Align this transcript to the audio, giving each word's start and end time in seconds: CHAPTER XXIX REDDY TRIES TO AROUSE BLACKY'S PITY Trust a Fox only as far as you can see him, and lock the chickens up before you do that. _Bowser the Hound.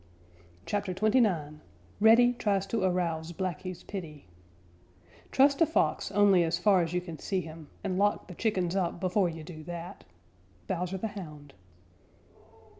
CHAPTER 0.65 0.95
XXIX 0.95 1.59
REDDY 1.99 2.33
TRIES 2.39 2.65
TO 2.65 2.81
AROUSE 2.83 3.33
BLACKY'S 3.33 3.83
PITY 3.83 4.25
Trust 5.31 5.61
a 5.61 5.67
Fox 5.67 6.11
only 6.11 6.43
as 6.43 6.57
far 6.57 6.81
as 6.81 6.91
you 6.91 7.01
can 7.01 7.19
see 7.19 7.41
him, 7.41 7.67
and 7.83 7.99
lock 7.99 8.27
the 8.27 8.33
chickens 8.33 8.75
up 8.75 8.99
before 8.99 9.29
you 9.29 9.43
do 9.43 9.63
that. 9.65 10.03
_Bowser 10.67 10.99
the 10.99 11.09
Hound. 11.09 11.53